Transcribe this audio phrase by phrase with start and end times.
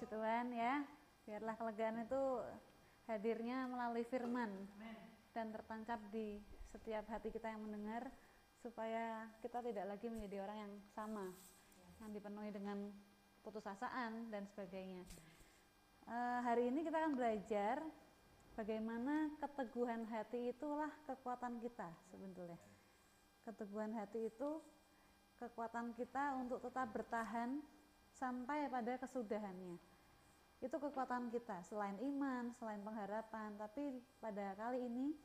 [0.00, 0.80] Puji Tuhan ya.
[1.28, 2.40] Biarlah kelegaan itu
[3.04, 4.48] hadirnya melalui firman
[5.36, 6.40] dan tertancap di
[6.72, 8.08] setiap hati kita yang mendengar
[8.64, 11.28] supaya kita tidak lagi menjadi orang yang sama
[12.00, 12.88] yang dipenuhi dengan
[13.44, 15.04] putus asaan dan sebagainya.
[16.08, 17.84] Uh, hari ini kita akan belajar
[18.56, 22.56] bagaimana keteguhan hati itulah kekuatan kita sebetulnya.
[23.44, 24.64] Keteguhan hati itu
[25.36, 27.60] kekuatan kita untuk tetap bertahan
[28.16, 29.89] sampai pada kesudahannya.
[30.60, 35.16] Itu kekuatan kita, selain iman, selain pengharapan, tapi pada kali ini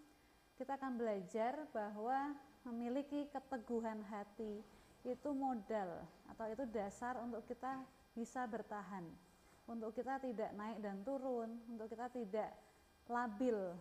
[0.56, 2.32] kita akan belajar bahwa
[2.64, 4.64] memiliki keteguhan hati
[5.06, 6.02] itu modal
[6.32, 7.84] atau itu dasar untuk kita
[8.16, 9.04] bisa bertahan.
[9.68, 12.56] Untuk kita tidak naik dan turun, untuk kita tidak
[13.12, 13.76] labil.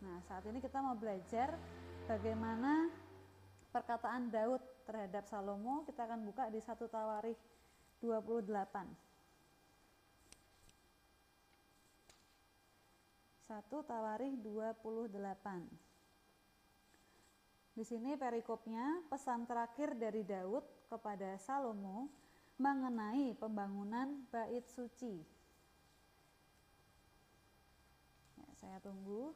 [0.00, 1.54] Nah, saat ini kita mau belajar
[2.08, 2.88] bagaimana
[3.68, 5.84] perkataan Daud terhadap Salomo.
[5.84, 7.38] Kita akan buka di satu Tawarikh
[8.00, 9.05] 28.
[13.46, 15.06] Satu Tawarikh 28.
[17.78, 22.10] Di sini perikopnya pesan terakhir dari Daud kepada Salomo
[22.58, 25.22] mengenai pembangunan bait suci.
[28.34, 29.30] Ya, saya tunggu.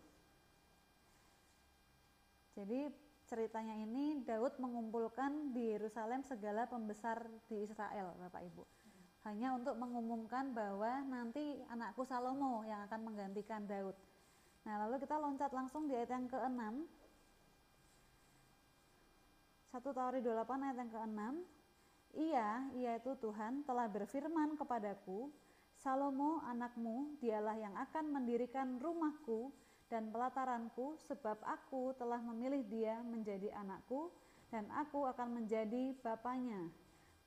[2.59, 2.91] Jadi
[3.31, 8.80] ceritanya ini Daud mengumpulkan di Yerusalem segala pembesar di Israel, Bapak Ibu.
[9.21, 13.93] Hanya untuk mengumumkan bahwa nanti anakku Salomo yang akan menggantikan Daud.
[14.65, 16.63] Nah, lalu kita loncat langsung di ayat yang ke-6.
[19.71, 21.21] 1 Tauri 28 ayat yang ke-6.
[22.11, 25.31] Ia, yaitu Tuhan, telah berfirman kepadaku,
[25.79, 29.55] Salomo anakmu, dialah yang akan mendirikan rumahku
[29.87, 34.11] dan pelataranku, sebab aku telah memilih dia menjadi anakku,
[34.51, 36.67] dan aku akan menjadi bapaknya.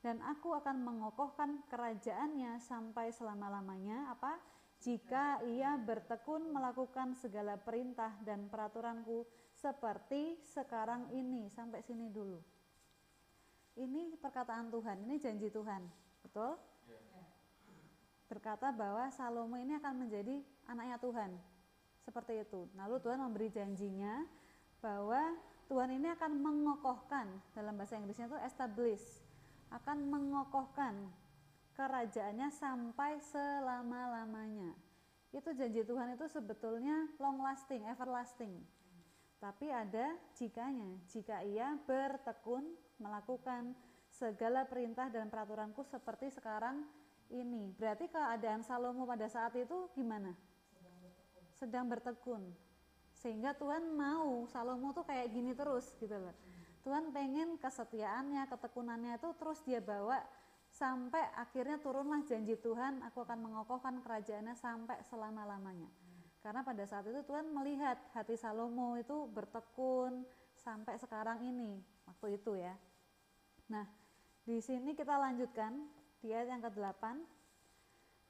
[0.04, 4.36] Dan aku akan mengokohkan kerajaannya sampai selama-lamanya, apa?
[4.84, 9.24] Jika ia bertekun melakukan segala perintah dan peraturanku
[9.56, 12.36] seperti sekarang ini, sampai sini dulu.
[13.80, 15.88] Ini perkataan Tuhan, ini janji Tuhan,
[16.20, 16.60] betul?
[18.28, 21.32] Berkata bahwa Salomo ini akan menjadi anaknya Tuhan,
[22.04, 22.68] seperti itu.
[22.76, 24.20] Lalu Tuhan memberi janjinya
[24.84, 25.32] bahwa
[25.72, 29.23] Tuhan ini akan mengokohkan dalam bahasa Inggrisnya itu establish
[29.74, 31.10] akan mengokohkan
[31.74, 34.78] kerajaannya sampai selama-lamanya.
[35.34, 38.62] Itu janji Tuhan itu sebetulnya long lasting, everlasting.
[39.42, 42.64] Tapi ada jikanya, jika ia bertekun
[43.02, 43.74] melakukan
[44.08, 46.86] segala perintah dan peraturanku seperti sekarang
[47.34, 47.74] ini.
[47.76, 50.32] Berarti keadaan Salomo pada saat itu gimana?
[51.64, 52.44] sedang bertekun
[53.16, 56.36] sehingga Tuhan mau Salomo tuh kayak gini terus gitu loh
[56.84, 60.20] Tuhan pengen kesetiaannya ketekunannya itu terus dia bawa
[60.68, 65.88] sampai akhirnya turunlah janji Tuhan aku akan mengokohkan kerajaannya sampai selama-lamanya.
[66.44, 70.28] Karena pada saat itu Tuhan melihat hati Salomo itu bertekun
[70.60, 72.76] sampai sekarang ini waktu itu ya.
[73.72, 73.88] Nah
[74.44, 75.88] di sini kita lanjutkan
[76.20, 77.04] di ayat yang ke-8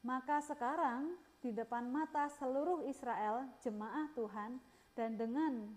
[0.06, 4.60] maka sekarang di depan mata seluruh Israel, jemaah Tuhan,
[4.94, 5.76] dan dengan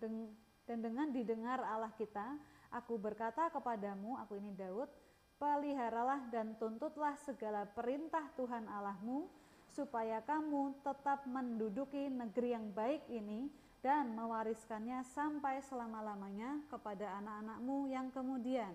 [0.67, 2.35] dan dengan didengar Allah kita,
[2.71, 4.88] aku berkata kepadamu, aku ini Daud,
[5.37, 9.28] peliharalah dan tuntutlah segala perintah Tuhan Allahmu,
[9.69, 13.53] supaya kamu tetap menduduki negeri yang baik ini
[13.84, 18.72] dan mewariskannya sampai selama-lamanya kepada anak-anakmu yang kemudian.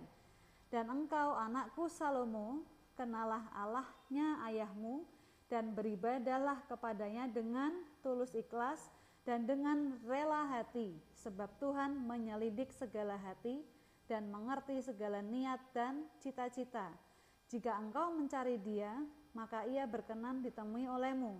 [0.70, 2.64] Dan engkau anakku Salomo,
[2.96, 5.04] kenalah Allahnya ayahmu,
[5.52, 8.88] dan beribadahlah kepadanya dengan tulus ikhlas
[9.28, 13.60] dan dengan rela hati, sebab Tuhan menyelidik segala hati
[14.12, 16.92] dan mengerti segala niat dan cita-cita.
[17.48, 18.92] Jika engkau mencari Dia,
[19.32, 21.40] maka Ia berkenan ditemui olehmu.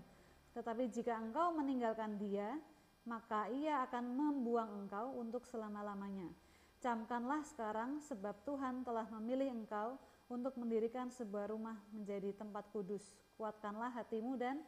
[0.56, 2.56] Tetapi jika engkau meninggalkan Dia,
[3.04, 6.32] maka Ia akan membuang engkau untuk selama-lamanya.
[6.80, 10.00] Camkanlah sekarang, sebab Tuhan telah memilih engkau
[10.32, 13.04] untuk mendirikan sebuah rumah menjadi tempat kudus.
[13.36, 14.64] Kuatkanlah hatimu dan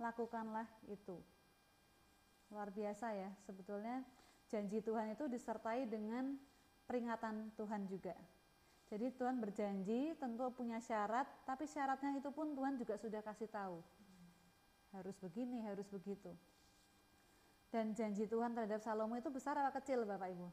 [0.00, 1.20] lakukanlah itu.
[2.48, 4.00] Luar biasa ya, sebetulnya
[4.48, 6.36] janji Tuhan itu disertai dengan
[6.86, 8.14] peringatan Tuhan juga.
[8.92, 13.80] Jadi Tuhan berjanji tentu punya syarat, tapi syaratnya itu pun Tuhan juga sudah kasih tahu.
[14.92, 16.28] Harus begini, harus begitu.
[17.72, 20.48] Dan janji Tuhan terhadap Salomo itu besar apa kecil Bapak Ibu?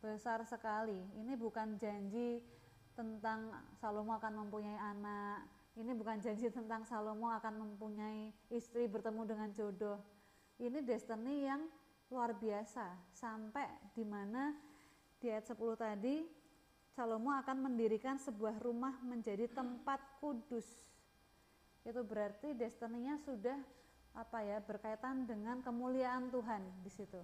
[0.00, 0.96] Besar sekali.
[1.20, 2.40] Ini bukan janji
[2.96, 5.44] tentang Salomo akan mempunyai anak.
[5.76, 10.00] Ini bukan janji tentang Salomo akan mempunyai istri bertemu dengan jodoh.
[10.56, 11.68] Ini destiny yang
[12.08, 14.54] luar biasa sampai di mana
[15.24, 16.20] di ayat 10 tadi
[16.92, 20.68] Salomo akan mendirikan sebuah rumah menjadi tempat kudus.
[21.84, 23.60] itu berarti destininya sudah
[24.16, 27.20] apa ya berkaitan dengan kemuliaan Tuhan di situ.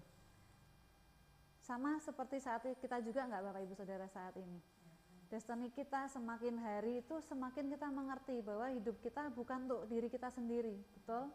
[1.65, 4.61] Sama seperti saat kita juga nggak Bapak Ibu Saudara saat ini.
[5.33, 10.29] Destiny kita semakin hari itu semakin kita mengerti bahwa hidup kita bukan untuk diri kita
[10.29, 11.33] sendiri, betul?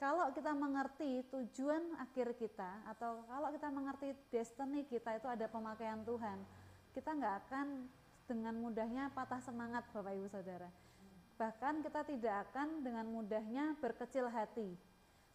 [0.00, 6.00] Kalau kita mengerti tujuan akhir kita atau kalau kita mengerti destiny kita itu ada pemakaian
[6.08, 6.40] Tuhan,
[6.96, 7.84] kita nggak akan
[8.24, 10.72] dengan mudahnya patah semangat Bapak Ibu Saudara
[11.40, 14.76] Bahkan kita tidak akan dengan mudahnya berkecil hati,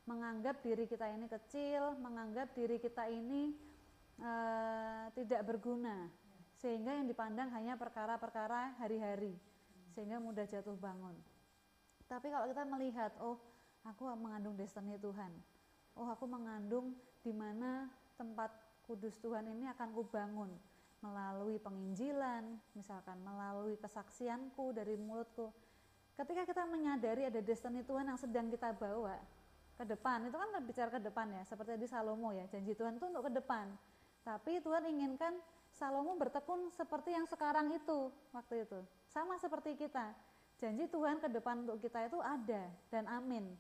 [0.06, 3.50] menganggap diri kita ini kecil, menganggap diri kita ini
[4.22, 4.32] e,
[5.18, 6.06] tidak berguna,
[6.62, 9.34] sehingga yang dipandang hanya perkara-perkara hari-hari,
[9.98, 11.18] sehingga mudah jatuh bangun.
[12.06, 13.42] Tapi kalau kita melihat, oh
[13.86, 15.32] aku mengandung destiny Tuhan,
[15.96, 17.88] oh aku mengandung di mana
[18.18, 18.50] tempat
[18.90, 20.50] kudus Tuhan ini akan kubangun
[21.06, 25.54] melalui penginjilan, misalkan melalui kesaksianku dari mulutku,
[26.16, 29.20] Ketika kita menyadari ada destiny Tuhan yang sedang kita bawa
[29.76, 33.04] ke depan, itu kan bicara ke depan ya, seperti di Salomo ya, janji Tuhan itu
[33.12, 33.68] untuk ke depan.
[34.24, 35.36] Tapi Tuhan inginkan
[35.76, 38.80] Salomo bertekun seperti yang sekarang itu, waktu itu.
[39.12, 40.16] Sama seperti kita.
[40.56, 43.52] Janji Tuhan ke depan untuk kita itu ada dan amin.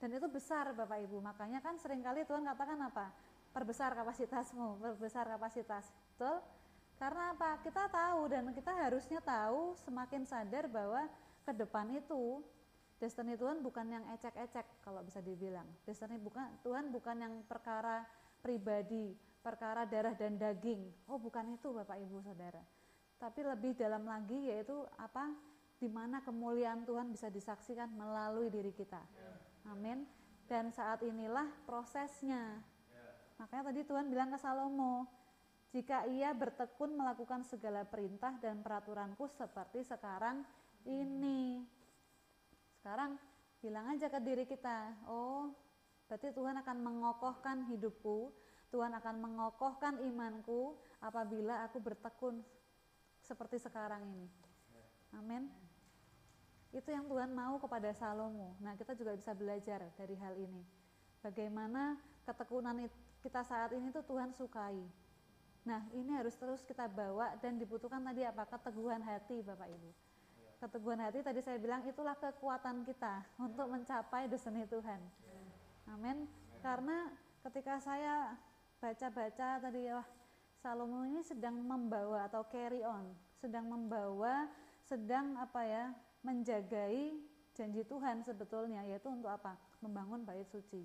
[0.00, 1.20] Dan itu besar Bapak Ibu.
[1.20, 3.12] Makanya kan sering kali Tuhan katakan apa?
[3.52, 5.92] Perbesar kapasitasmu, perbesar kapasitas.
[6.16, 6.40] Betul?
[6.96, 7.60] Karena apa?
[7.60, 11.04] Kita tahu dan kita harusnya tahu semakin sadar bahwa
[11.44, 12.40] ke depan itu
[12.96, 15.68] destiny Tuhan bukan yang ecek-ecek kalau bisa dibilang.
[15.84, 18.04] Destiny bukan Tuhan bukan yang perkara
[18.40, 19.12] pribadi,
[19.44, 21.08] perkara darah dan daging.
[21.08, 22.60] Oh, bukan itu Bapak Ibu Saudara.
[23.20, 25.28] Tapi lebih dalam lagi yaitu apa?
[25.80, 29.00] Di mana kemuliaan Tuhan bisa disaksikan melalui diri kita.
[29.68, 30.08] Amin.
[30.48, 32.62] Dan saat inilah prosesnya.
[33.40, 35.08] Makanya tadi Tuhan bilang ke Salomo,
[35.70, 40.42] jika ia bertekun melakukan segala perintah dan peraturanku seperti sekarang
[40.84, 41.62] ini.
[42.76, 43.16] Sekarang
[43.62, 45.52] bilang aja ke diri kita, oh
[46.10, 48.34] berarti Tuhan akan mengokohkan hidupku,
[48.74, 52.42] Tuhan akan mengokohkan imanku apabila aku bertekun
[53.22, 54.26] seperti sekarang ini.
[55.14, 55.69] Amin.
[56.70, 58.54] Itu yang Tuhan mau kepada Salomo.
[58.62, 60.62] Nah, kita juga bisa belajar dari hal ini.
[61.20, 62.86] Bagaimana ketekunan
[63.20, 64.78] kita saat ini tuh Tuhan sukai.
[65.66, 68.48] Nah, ini harus terus kita bawa dan dibutuhkan tadi apa?
[68.48, 70.10] Keteguhan hati, Bapak Ibu
[70.60, 75.00] keteguhan hati tadi saya bilang itulah kekuatan kita untuk mencapai destiny Tuhan.
[75.88, 76.28] Amin.
[76.60, 77.08] Karena
[77.48, 78.36] ketika saya
[78.76, 80.04] baca-baca tadi wah
[80.60, 83.08] Salomo ini sedang membawa atau carry on,
[83.40, 84.44] sedang membawa,
[84.84, 85.84] sedang apa ya,
[86.20, 87.16] menjagai
[87.56, 89.56] janji Tuhan sebetulnya yaitu untuk apa?
[89.80, 90.84] Membangun bait suci.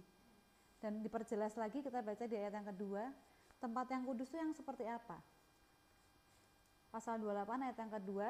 [0.79, 3.09] Dan diperjelas lagi kita baca di ayat yang kedua,
[3.57, 5.17] tempat yang kudus itu yang seperti apa?
[6.91, 8.29] Pasal 28 ayat yang kedua,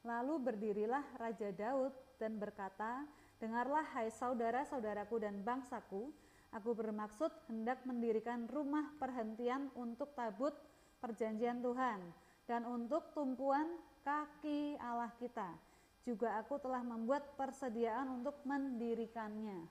[0.00, 3.04] Lalu berdirilah Raja Daud dan berkata,
[3.36, 6.12] Dengarlah hai saudara-saudaraku dan bangsaku,
[6.52, 10.52] aku bermaksud hendak mendirikan rumah perhentian untuk tabut
[11.00, 12.00] perjanjian Tuhan
[12.44, 15.56] dan untuk tumpuan kaki Allah kita.
[16.02, 19.68] Juga aku telah membuat persediaan untuk mendirikannya.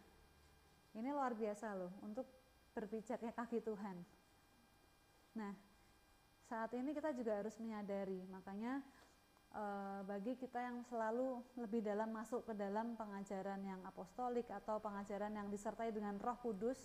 [0.93, 2.25] Ini luar biasa loh, untuk
[2.73, 3.97] berpijaknya kaki Tuhan.
[5.37, 5.53] Nah,
[6.45, 8.81] saat ini kita juga harus menyadari, makanya
[9.49, 15.33] Eh, bagi kita yang selalu lebih dalam masuk ke dalam pengajaran yang apostolik atau pengajaran
[15.33, 16.77] yang disertai dengan Roh Kudus,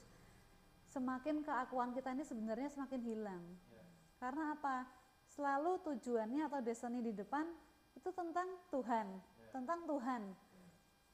[0.88, 3.44] semakin keakuan kita ini sebenarnya semakin hilang.
[4.16, 4.88] Karena apa?
[5.28, 7.44] Selalu tujuannya atau destiny di depan
[7.92, 9.12] itu tentang Tuhan.
[9.54, 10.22] Tentang Tuhan.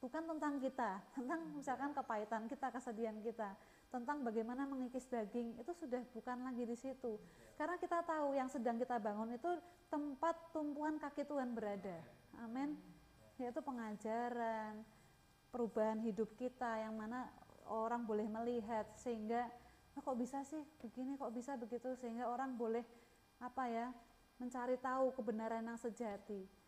[0.01, 3.53] Bukan tentang kita, tentang misalkan kepahitan kita, kesedihan kita,
[3.93, 7.21] tentang bagaimana mengikis daging itu sudah bukan lagi di situ.
[7.53, 9.51] Karena kita tahu yang sedang kita bangun itu
[9.93, 12.01] tempat tumpuan kaki Tuhan berada.
[12.41, 12.73] Amin.
[13.37, 14.81] Yaitu pengajaran,
[15.53, 17.29] perubahan hidup kita yang mana
[17.69, 19.45] orang boleh melihat sehingga
[19.93, 22.81] oh, kok bisa sih begini kok bisa begitu sehingga orang boleh
[23.37, 23.87] apa ya
[24.41, 26.60] mencari tahu kebenaran yang sejati.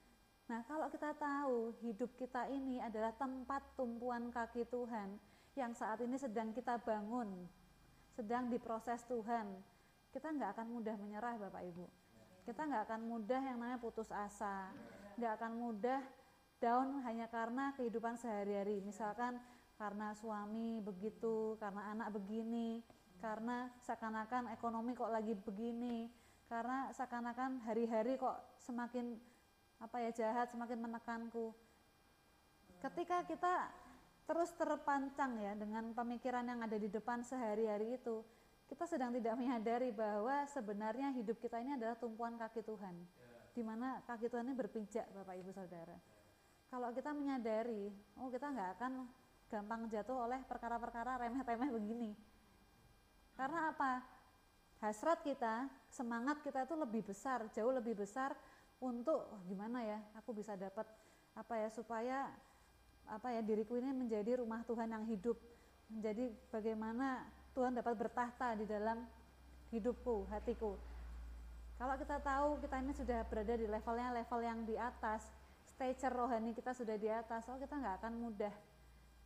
[0.43, 5.15] Nah, kalau kita tahu hidup kita ini adalah tempat tumpuan kaki Tuhan,
[5.55, 7.47] yang saat ini sedang kita bangun,
[8.11, 9.55] sedang diproses Tuhan,
[10.11, 11.85] kita nggak akan mudah menyerah Bapak Ibu.
[12.43, 14.67] Kita nggak akan mudah yang namanya putus asa,
[15.15, 16.01] nggak akan mudah
[16.59, 18.83] down hanya karena kehidupan sehari-hari.
[18.83, 19.39] Misalkan
[19.79, 22.83] karena suami begitu, karena anak begini,
[23.23, 26.11] karena seakan-akan ekonomi kok lagi begini,
[26.51, 29.15] karena seakan-akan hari-hari kok semakin
[29.83, 31.51] apa ya jahat, semakin menekanku.
[32.79, 33.67] Ketika kita
[34.23, 38.23] terus terpancang ya dengan pemikiran yang ada di depan sehari-hari itu,
[38.71, 42.95] kita sedang tidak menyadari bahwa sebenarnya hidup kita ini adalah tumpuan kaki Tuhan.
[43.51, 45.99] Di mana kaki Tuhan ini berpijak Bapak Ibu Saudara.
[46.73, 49.05] kalau kita menyadari, oh kita nggak akan
[49.45, 52.17] gampang jatuh oleh perkara-perkara remeh-temeh begini.
[53.37, 54.01] Karena apa?
[54.81, 58.33] Hasrat kita, semangat kita itu lebih besar, jauh lebih besar
[58.83, 60.83] untuk oh, gimana ya, aku bisa dapat
[61.33, 62.27] apa ya supaya
[63.07, 65.39] apa ya diriku ini menjadi rumah Tuhan yang hidup,
[65.87, 67.23] menjadi bagaimana
[67.55, 69.07] Tuhan dapat bertahta di dalam
[69.71, 70.75] hidupku, hatiku.
[71.79, 75.31] Kalau kita tahu kita ini sudah berada di levelnya level yang di atas,
[75.63, 78.53] stature rohani kita sudah di atas, oh kita nggak akan mudah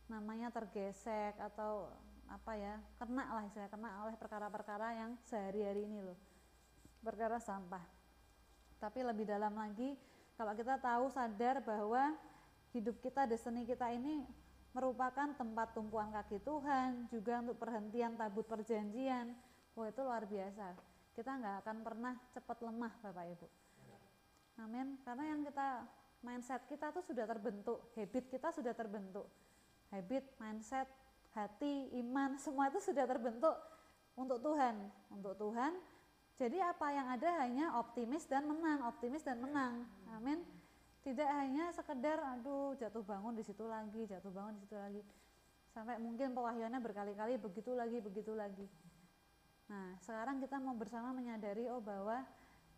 [0.08, 1.92] namanya tergesek atau
[2.28, 6.16] apa ya kena lah saya kena oleh perkara-perkara yang sehari-hari ini loh
[7.00, 7.97] perkara sampah
[8.78, 9.98] tapi lebih dalam lagi
[10.38, 12.14] kalau kita tahu sadar bahwa
[12.70, 14.22] hidup kita destiny kita ini
[14.70, 19.34] merupakan tempat tumpuan kaki Tuhan juga untuk perhentian tabut perjanjian.
[19.74, 20.78] Wah itu luar biasa.
[21.18, 23.46] Kita nggak akan pernah cepat lemah Bapak Ibu.
[24.62, 24.98] Amin.
[25.02, 25.68] Karena yang kita
[26.22, 29.26] mindset kita tuh sudah terbentuk habit kita sudah terbentuk.
[29.90, 30.86] Habit mindset
[31.34, 33.54] hati iman semua itu sudah terbentuk
[34.14, 34.86] untuk Tuhan.
[35.10, 35.74] Untuk Tuhan
[36.38, 39.82] jadi apa yang ada hanya optimis dan menang optimis dan menang.
[40.14, 40.46] Amin.
[41.02, 45.02] Tidak hanya sekedar aduh jatuh bangun di situ lagi jatuh bangun di situ lagi.
[45.74, 48.70] Sampai mungkin pewahyuannya berkali-kali begitu lagi begitu lagi.
[49.66, 52.22] Nah sekarang kita mau bersama menyadari oh bahwa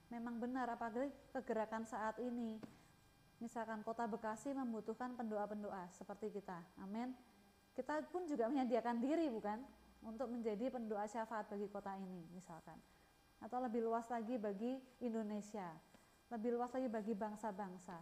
[0.09, 2.57] memang benar apalagi kegerakan saat ini.
[3.45, 6.64] Misalkan kota Bekasi membutuhkan pendoa-pendoa seperti kita.
[6.81, 7.12] Amin.
[7.76, 9.61] Kita pun juga menyediakan diri bukan?
[10.00, 12.81] Untuk menjadi pendoa syafaat bagi kota ini misalkan
[13.40, 15.68] atau lebih luas lagi bagi Indonesia
[16.30, 17.99] lebih luas lagi bagi bangsa-bangsa.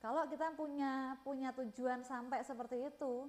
[0.00, 3.28] Kalau kita punya punya tujuan sampai seperti itu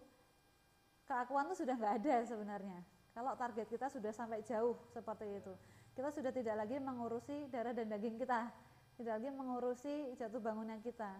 [1.07, 2.79] keakuan itu sudah nggak ada sebenarnya.
[3.15, 5.53] Kalau target kita sudah sampai jauh seperti itu.
[5.95, 8.51] Kita sudah tidak lagi mengurusi darah dan daging kita
[8.99, 11.15] tidak lagi mengurusi jatuh bangunnya kita.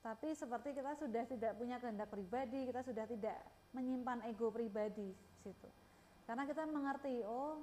[0.00, 3.36] Tapi seperti kita sudah tidak punya kehendak pribadi kita sudah tidak
[3.76, 5.12] menyimpan ego pribadi
[5.44, 5.68] situ.
[6.24, 7.60] Karena kita mengerti oh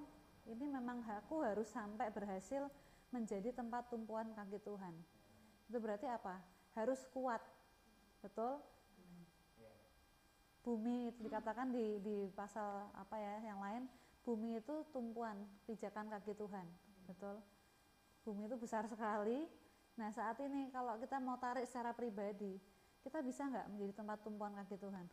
[0.49, 2.67] ini memang aku harus sampai berhasil
[3.13, 4.93] menjadi tempat tumpuan kaki Tuhan
[5.69, 6.41] itu berarti apa
[6.73, 7.39] harus kuat
[8.19, 8.59] betul
[10.63, 13.83] bumi itu dikatakan di di pasal apa ya yang lain
[14.23, 15.35] bumi itu tumpuan
[15.67, 16.65] pijakan kaki Tuhan
[17.05, 17.43] betul
[18.23, 19.45] bumi itu besar sekali.
[19.99, 22.57] Nah saat ini kalau kita mau tarik secara pribadi,
[23.03, 25.05] kita bisa nggak menjadi tempat tumpuan kaki Tuhan?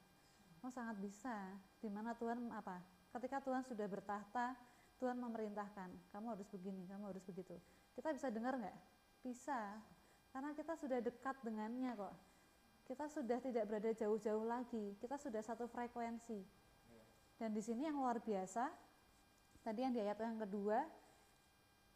[0.63, 1.35] Oh sangat bisa.
[1.83, 2.81] Di mana Tuhan apa?
[3.11, 4.55] Ketika Tuhan sudah bertahta,
[5.01, 7.57] Tuhan memerintahkan, kamu harus begini, kamu harus begitu.
[7.97, 8.79] Kita bisa dengar nggak?
[9.25, 9.81] Bisa,
[10.31, 12.15] karena kita sudah dekat dengannya kok.
[12.85, 16.45] Kita sudah tidak berada jauh-jauh lagi, kita sudah satu frekuensi.
[17.41, 18.69] Dan di sini yang luar biasa,
[19.65, 20.85] tadi yang di ayat yang kedua,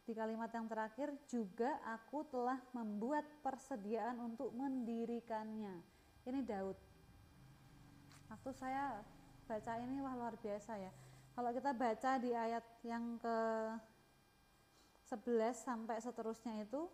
[0.05, 5.81] di kalimat yang terakhir juga aku telah membuat persediaan untuk mendirikannya.
[6.25, 6.77] Ini Daud.
[8.29, 9.01] Waktu saya
[9.45, 10.89] baca ini wah luar biasa ya.
[11.35, 13.37] Kalau kita baca di ayat yang ke
[15.11, 16.87] 11 sampai seterusnya itu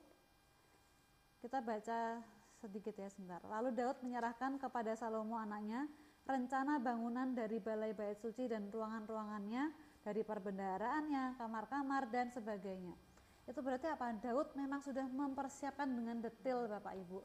[1.46, 2.18] kita baca
[2.58, 3.38] sedikit ya sebentar.
[3.46, 5.86] Lalu Daud menyerahkan kepada Salomo anaknya
[6.26, 12.98] rencana bangunan dari balai bait suci dan ruangan-ruangannya dari perbendaharaannya, kamar-kamar dan sebagainya.
[13.46, 14.10] Itu berarti apa?
[14.18, 17.22] Daud memang sudah mempersiapkan dengan detail Bapak Ibu.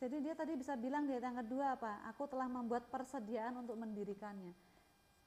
[0.00, 2.02] Jadi dia tadi bisa bilang di ayat yang kedua apa?
[2.10, 4.69] Aku telah membuat persediaan untuk mendirikannya.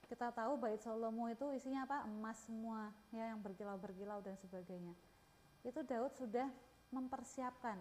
[0.04, 2.04] Kita tahu bait Salomo itu isinya apa?
[2.04, 4.92] Emas semua ya yang berkilau-berkilau dan sebagainya.
[5.64, 6.48] Itu Daud sudah
[6.92, 7.80] mempersiapkan.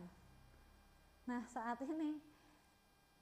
[1.28, 2.20] Nah, saat ini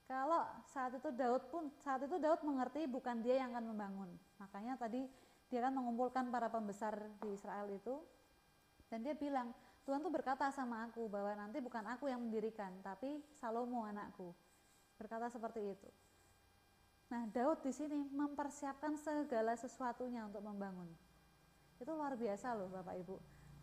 [0.06, 4.10] kalau saat itu Daud pun saat itu Daud mengerti bukan dia yang akan membangun.
[4.38, 5.06] Makanya tadi
[5.52, 8.00] dia kan mengumpulkan para pembesar di Israel itu
[8.88, 9.52] dan dia bilang
[9.84, 14.32] Tuhan tuh berkata sama aku bahwa nanti bukan aku yang mendirikan tapi Salomo anakku
[14.96, 15.88] berkata seperti itu
[17.12, 20.88] nah Daud di sini mempersiapkan segala sesuatunya untuk membangun.
[21.76, 23.16] Itu luar biasa loh Bapak Ibu.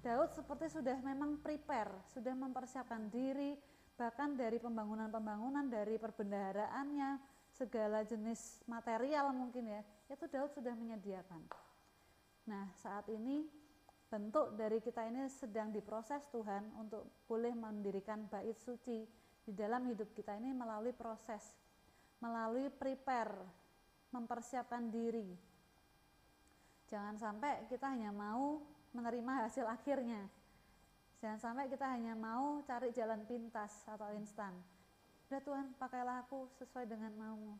[0.06, 3.58] Daud seperti sudah memang prepare sudah mempersiapkan diri
[3.98, 7.20] bahkan dari pembangunan-pembangunan dari perbendaharaannya
[7.52, 11.44] segala jenis material mungkin ya itu Daud sudah menyediakan.
[12.48, 13.44] Nah, saat ini
[14.10, 19.06] bentuk dari kita ini sedang diproses Tuhan untuk boleh mendirikan bait suci
[19.46, 21.54] di dalam hidup kita ini melalui proses,
[22.20, 23.36] melalui prepare,
[24.12, 25.36] mempersiapkan diri.
[26.88, 28.64] Jangan sampai kita hanya mau
[28.96, 30.26] menerima hasil akhirnya.
[31.20, 34.56] Jangan sampai kita hanya mau cari jalan pintas atau instan.
[35.30, 37.60] Udah Tuhan, pakailah aku sesuai dengan maumu.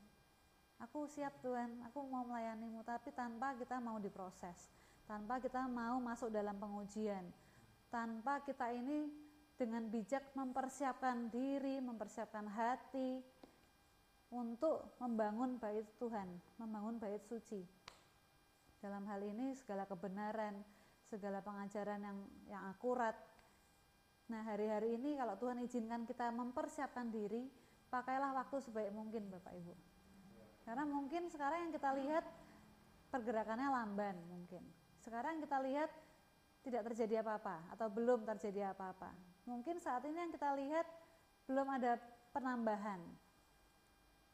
[0.80, 4.72] Aku siap Tuhan, aku mau melayanimu, tapi tanpa kita mau diproses
[5.10, 7.26] tanpa kita mau masuk dalam pengujian,
[7.90, 9.10] tanpa kita ini
[9.58, 13.18] dengan bijak mempersiapkan diri, mempersiapkan hati
[14.30, 16.30] untuk membangun bait Tuhan,
[16.62, 17.66] membangun bait suci.
[18.80, 20.62] Dalam hal ini segala kebenaran,
[21.10, 23.18] segala pengajaran yang yang akurat.
[24.30, 27.50] Nah, hari-hari ini kalau Tuhan izinkan kita mempersiapkan diri,
[27.90, 29.74] pakailah waktu sebaik mungkin Bapak Ibu.
[30.70, 32.26] Karena mungkin sekarang yang kita lihat
[33.10, 34.62] pergerakannya lamban mungkin.
[35.02, 35.90] Sekarang kita lihat
[36.62, 39.10] tidak terjadi apa-apa atau belum terjadi apa-apa.
[39.50, 40.86] Mungkin saat ini yang kita lihat
[41.50, 41.98] belum ada
[42.30, 43.02] penambahan.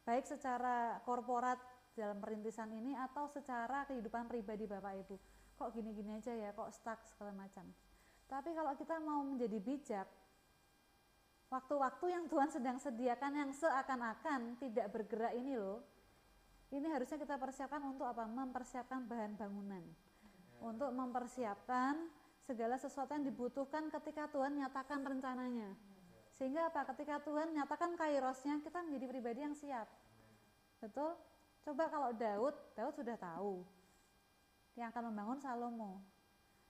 [0.06, 1.58] Baik secara korporat
[1.98, 5.16] dalam perintisan ini atau secara kehidupan pribadi Bapak Ibu.
[5.58, 7.66] Kok gini-gini aja ya, kok stuck segala macam.
[8.30, 10.06] Tapi kalau kita mau menjadi bijak,
[11.50, 15.82] waktu-waktu yang Tuhan sedang sediakan yang seakan-akan tidak bergerak ini loh,
[16.70, 18.30] ini harusnya kita persiapkan untuk apa?
[18.30, 19.82] Mempersiapkan bahan bangunan.
[20.62, 21.98] Untuk mempersiapkan
[22.46, 25.74] segala sesuatu yang dibutuhkan ketika Tuhan nyatakan rencananya.
[26.36, 26.84] Sehingga apa?
[26.92, 29.88] Ketika Tuhan nyatakan kairosnya, kita menjadi pribadi yang siap.
[30.84, 31.16] Betul?
[31.64, 33.64] Coba kalau Daud, Daud sudah tahu
[34.76, 36.04] yang akan membangun Salomo.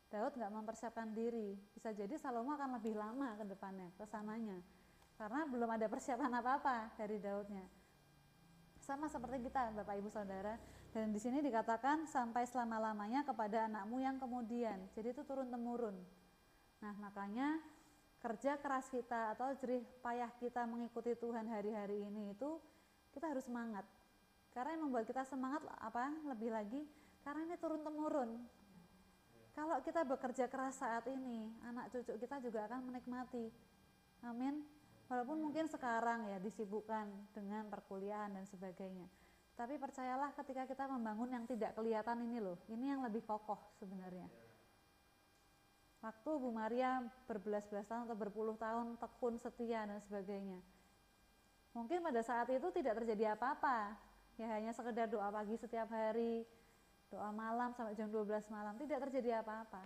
[0.06, 4.62] Daud nggak mempersiapkan diri, bisa jadi Salomo akan lebih lama ke depannya, ke sananya.
[5.18, 7.66] Karena belum ada persiapan apa-apa dari Daudnya.
[8.78, 10.54] Sama seperti kita, Bapak Ibu Saudara.
[10.94, 14.78] Dan di sini dikatakan sampai selama-lamanya kepada anakmu yang kemudian.
[14.94, 15.98] Jadi itu turun temurun.
[16.80, 17.58] Nah, makanya
[18.26, 22.58] kerja keras kita atau jerih payah kita mengikuti Tuhan hari-hari ini itu
[23.14, 23.86] kita harus semangat
[24.56, 26.16] karena yang membuat kita semangat apa?
[26.32, 26.80] Lebih lagi
[27.20, 28.40] karena ini turun temurun.
[29.52, 33.52] Kalau kita bekerja keras saat ini, anak cucu kita juga akan menikmati.
[34.24, 34.64] Amin.
[35.12, 37.04] Walaupun mungkin sekarang ya disibukkan
[37.36, 39.04] dengan perkuliahan dan sebagainya.
[39.56, 44.28] Tapi percayalah ketika kita membangun yang tidak kelihatan ini loh, ini yang lebih kokoh sebenarnya.
[46.06, 50.62] Waktu Bu Maria berbelas-belas tahun atau berpuluh tahun tekun setia dan sebagainya.
[51.74, 53.90] Mungkin pada saat itu tidak terjadi apa-apa,
[54.38, 56.46] ya hanya sekedar doa pagi setiap hari
[57.10, 58.22] doa malam sampai jam 12
[58.54, 58.78] malam.
[58.78, 59.82] Tidak terjadi apa-apa.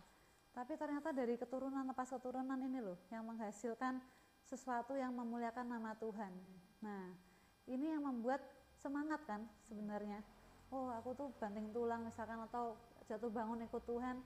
[0.52, 3.96] Tapi ternyata dari keturunan lepas keturunan ini loh yang menghasilkan
[4.44, 6.36] sesuatu yang memuliakan nama Tuhan.
[6.84, 7.16] Nah
[7.64, 8.44] ini yang membuat
[8.76, 10.20] semangat kan sebenarnya.
[10.68, 12.76] Oh aku tuh banting tulang misalkan atau
[13.08, 14.20] jatuh bangun ikut Tuhan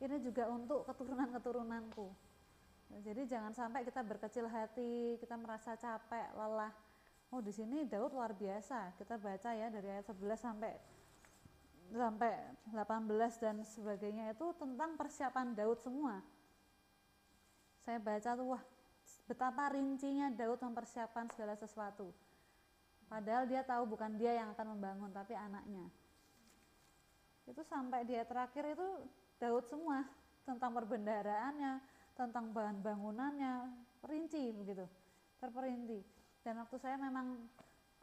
[0.00, 2.08] ini juga untuk keturunan-keturunanku
[3.06, 6.74] jadi jangan sampai kita berkecil hati kita merasa capek lelah
[7.30, 8.98] Oh di sini Daud luar biasa.
[8.98, 10.74] Kita baca ya dari ayat 11 sampai
[11.90, 12.30] sampai
[12.70, 16.22] 18 dan sebagainya itu tentang persiapan Daud semua.
[17.86, 18.62] Saya baca tuh wah
[19.30, 22.10] betapa rincinya Daud mempersiapkan segala sesuatu.
[23.06, 25.86] Padahal dia tahu bukan dia yang akan membangun tapi anaknya.
[27.46, 28.86] Itu sampai dia terakhir itu
[29.40, 30.04] Daud semua
[30.44, 31.80] tentang perbendaharaannya,
[32.12, 33.72] tentang bahan bangunannya,
[34.04, 34.84] perinci begitu,
[35.40, 36.04] terperinci.
[36.44, 37.48] Dan waktu saya memang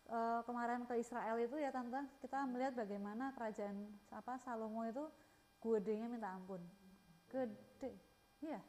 [0.10, 0.19] e,
[0.50, 5.06] kemarin ke Israel itu ya tante kita melihat bagaimana kerajaan apa Salomo itu
[5.62, 6.62] gedenya minta ampun.
[7.30, 7.93] Gede.
[8.41, 8.62] Iya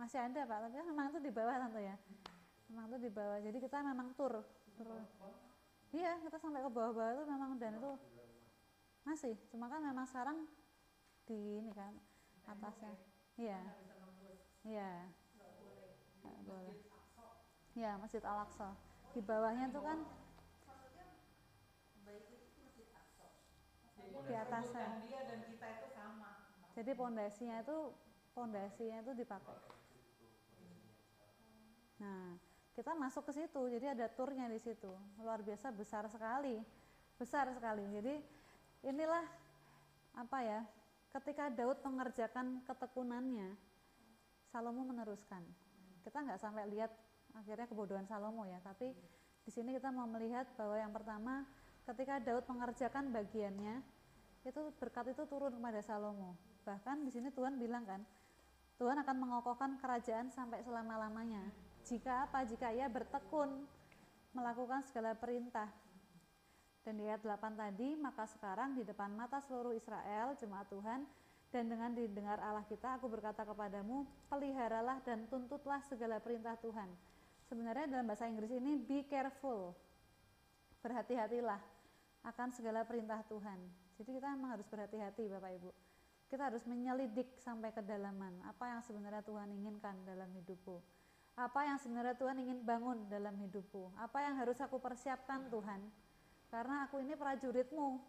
[0.00, 1.96] masih ada pak tapi memang itu di bawah tante ya.
[2.72, 3.38] Memang itu di bawah.
[3.44, 4.40] Jadi kita memang tur
[4.80, 4.88] tur.
[5.92, 7.92] Iya kita sampai ke bawah-bawah itu memang dan itu
[9.04, 9.36] masih.
[9.52, 10.48] Cuma kan memang sekarang
[11.30, 11.94] di ini kan?
[12.50, 12.90] Atasnya.
[13.38, 13.62] iya.
[14.66, 15.06] Iya.
[16.42, 16.74] Boleh.
[17.78, 18.74] Iya masjid Al-Aqsa.
[19.14, 19.98] Di bawahnya tuh kan
[24.26, 24.90] di atasnya.
[26.74, 27.78] Jadi pondasinya itu
[28.34, 29.58] pondasinya itu dipakai.
[32.02, 32.34] Nah
[32.74, 34.90] kita masuk ke situ jadi ada turnya di situ.
[35.22, 36.58] Luar biasa besar sekali.
[37.14, 37.86] Besar sekali.
[37.94, 38.14] Jadi
[38.82, 39.22] inilah
[40.18, 40.60] apa ya
[41.10, 43.58] ketika Daud mengerjakan ketekunannya
[44.50, 45.42] Salomo meneruskan.
[46.02, 46.90] Kita nggak sampai lihat
[47.34, 48.90] akhirnya kebodohan Salomo ya tapi
[49.46, 51.46] di sini kita mau melihat bahwa yang pertama
[51.86, 53.82] ketika Daud mengerjakan bagiannya
[54.46, 56.34] itu berkat itu turun kepada Salomo.
[56.66, 58.02] Bahkan di sini Tuhan bilang kan
[58.80, 61.52] Tuhan akan mengokohkan kerajaan sampai selama-lamanya.
[61.84, 62.48] Jika apa?
[62.48, 63.68] Jika ia bertekun
[64.32, 65.68] melakukan segala perintah
[66.84, 71.04] dan di ayat 8 tadi maka sekarang di depan mata seluruh Israel jemaat Tuhan
[71.50, 76.88] dan dengan didengar Allah kita aku berkata kepadamu peliharalah dan tuntutlah segala perintah Tuhan.
[77.50, 79.74] Sebenarnya dalam bahasa Inggris ini be careful.
[80.80, 81.58] Berhati-hatilah
[82.22, 83.58] akan segala perintah Tuhan.
[83.98, 85.70] Jadi kita memang harus berhati-hati Bapak Ibu.
[86.30, 88.38] Kita harus menyelidik sampai kedalaman.
[88.46, 90.78] Apa yang sebenarnya Tuhan inginkan dalam hidupku?
[91.34, 93.90] Apa yang sebenarnya Tuhan ingin bangun dalam hidupku?
[93.98, 95.82] Apa yang harus aku persiapkan Tuhan
[96.50, 98.02] karena aku ini prajuritmu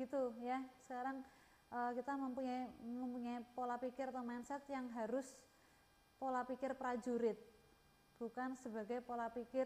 [0.00, 1.20] gitu ya sekarang
[1.70, 5.36] uh, kita mempunyai mempunyai pola pikir atau mindset yang harus
[6.20, 7.40] pola pikir prajurit,
[8.20, 9.64] bukan sebagai pola pikir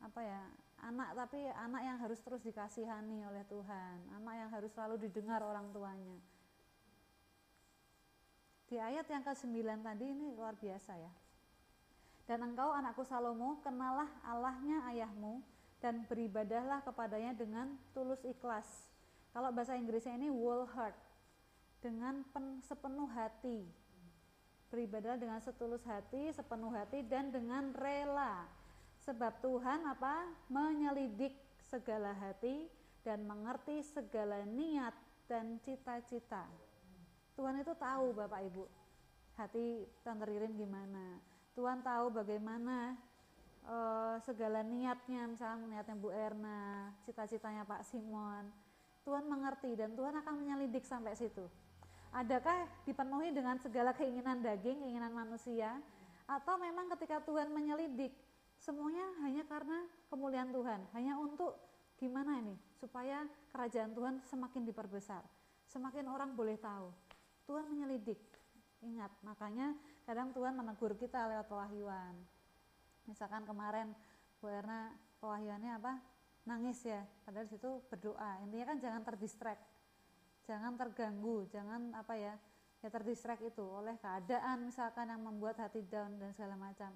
[0.00, 0.40] apa ya
[0.84, 5.68] anak tapi anak yang harus terus dikasihani oleh Tuhan, anak yang harus selalu didengar orang
[5.76, 6.18] tuanya.
[8.64, 11.12] Di ayat yang ke-9 tadi ini luar biasa ya.
[12.24, 15.44] Dan engkau anakku Salomo, kenalah Allahnya ayahmu
[15.84, 18.88] dan beribadahlah kepadanya dengan tulus ikhlas.
[19.36, 20.96] Kalau bahasa Inggrisnya ini whole heart,
[21.84, 23.68] dengan pen, sepenuh hati.
[24.72, 28.48] Beribadah dengan setulus hati, sepenuh hati dan dengan rela.
[29.04, 30.24] Sebab Tuhan apa?
[30.48, 31.36] Menyelidik
[31.68, 32.72] segala hati
[33.04, 34.96] dan mengerti segala niat
[35.28, 36.48] dan cita-cita.
[37.36, 38.64] Tuhan itu tahu Bapak Ibu,
[39.36, 41.20] hati Tante Ririn gimana.
[41.52, 42.96] Tuhan tahu bagaimana
[43.68, 48.48] uh, segala niatnya misalnya niatnya Bu Erna, cita-citanya Pak Simon.
[49.04, 51.44] Tuhan mengerti dan Tuhan akan menyelidik sampai situ.
[52.14, 55.76] Adakah dipenuhi dengan segala keinginan daging, keinginan manusia
[56.24, 58.16] atau memang ketika Tuhan menyelidik
[58.56, 61.58] semuanya hanya karena kemuliaan Tuhan, hanya untuk
[62.00, 65.20] gimana ini supaya kerajaan Tuhan semakin diperbesar,
[65.68, 66.88] semakin orang boleh tahu.
[67.44, 68.16] Tuhan menyelidik.
[68.80, 69.76] Ingat, makanya
[70.08, 72.16] kadang Tuhan menegur kita lewat pewahyuan
[73.04, 73.92] misalkan kemarin
[74.40, 74.92] Bu Erna
[75.24, 75.92] pewahyuannya apa?
[76.44, 77.00] Nangis ya.
[77.24, 78.44] Padahal situ berdoa.
[78.44, 79.64] Intinya kan jangan terdistract.
[80.44, 81.48] Jangan terganggu.
[81.48, 82.36] Jangan apa ya
[82.84, 86.92] ya terdistract itu oleh keadaan misalkan yang membuat hati down dan segala macam.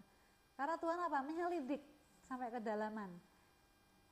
[0.52, 1.18] Karena Tuhan apa?
[1.24, 1.80] Menyelidik
[2.28, 3.08] sampai kedalaman.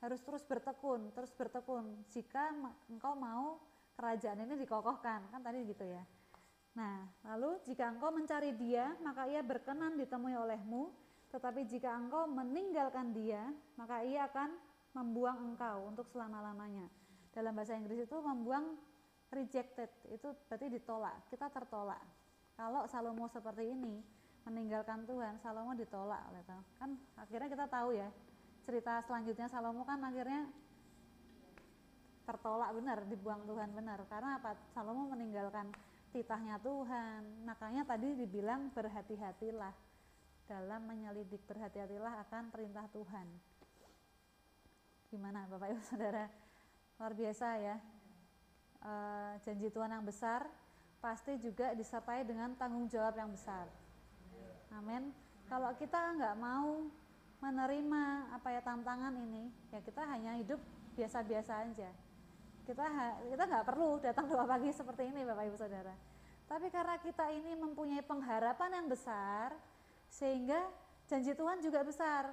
[0.01, 1.85] Harus terus bertekun terus bertekun.
[2.09, 2.57] Jika
[2.89, 3.61] engkau mau
[3.93, 5.29] kerajaan ini dikokohkan.
[5.29, 6.01] Kan tadi gitu ya.
[6.73, 10.89] Nah lalu jika engkau mencari dia maka ia berkenan ditemui olehmu
[11.27, 14.55] tetapi jika engkau meninggalkan dia, maka ia akan
[14.95, 16.87] membuang engkau untuk selama-lamanya.
[17.35, 18.79] Dalam bahasa Inggris itu membuang
[19.29, 22.01] rejected, itu berarti ditolak, kita tertolak.
[22.55, 24.01] Kalau Salomo seperti ini,
[24.47, 26.63] meninggalkan Tuhan, Salomo ditolak oleh Tuhan.
[26.79, 28.07] Kan akhirnya kita tahu ya,
[28.63, 30.47] cerita selanjutnya Salomo kan akhirnya
[32.23, 33.99] tertolak benar, dibuang Tuhan benar.
[34.07, 34.55] Karena apa?
[34.71, 35.71] Salomo meninggalkan
[36.15, 37.47] titahnya Tuhan.
[37.47, 39.86] Makanya tadi dibilang berhati-hatilah
[40.47, 43.27] dalam menyelidik berhati-hatilah akan perintah Tuhan.
[45.11, 46.31] Gimana Bapak Ibu Saudara?
[46.97, 47.75] Luar biasa ya.
[48.79, 48.91] E,
[49.43, 50.47] janji Tuhan yang besar
[51.03, 53.67] pasti juga disertai dengan tanggung jawab yang besar.
[54.73, 55.11] Amin.
[55.47, 56.87] Kalau kita nggak mau
[57.37, 60.59] menerima apa ya tantangan ini, ya kita hanya hidup
[60.97, 61.91] biasa-biasa aja.
[62.65, 62.83] Kita
[63.31, 65.95] kita nggak perlu datang doa pagi seperti ini, Bapak Ibu Saudara.
[66.47, 69.51] Tapi karena kita ini mempunyai pengharapan yang besar,
[70.11, 70.59] sehingga
[71.07, 72.31] janji Tuhan juga besar.